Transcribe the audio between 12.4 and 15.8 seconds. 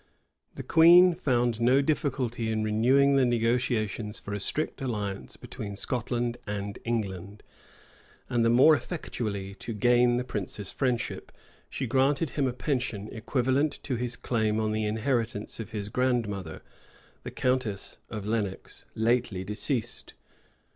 a pension, equivalent to his claim on the inheritance of